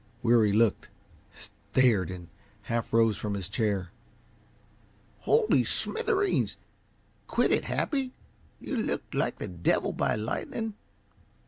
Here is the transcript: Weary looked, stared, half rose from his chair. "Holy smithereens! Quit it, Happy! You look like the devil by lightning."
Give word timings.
Weary 0.23 0.51
looked, 0.51 0.89
stared, 1.31 2.27
half 2.63 2.91
rose 2.91 3.17
from 3.17 3.35
his 3.35 3.47
chair. 3.47 3.91
"Holy 5.19 5.63
smithereens! 5.63 6.55
Quit 7.27 7.51
it, 7.51 7.65
Happy! 7.65 8.11
You 8.59 8.77
look 8.77 9.03
like 9.13 9.37
the 9.37 9.47
devil 9.47 9.91
by 9.93 10.15
lightning." 10.15 10.73